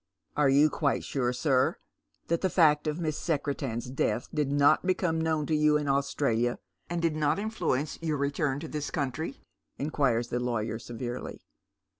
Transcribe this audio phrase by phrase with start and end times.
[0.35, 1.75] "Are you quite sure, sir,
[2.25, 6.57] that the fact of Miss Secretan's death did not become known to you in Australia,
[6.89, 9.43] eCnd did not influence your return to this country?"
[9.77, 11.43] inquires the lawyer, severely.